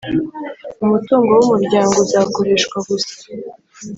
[0.85, 3.15] Umutungo w umuryango uzakoreshwa gusa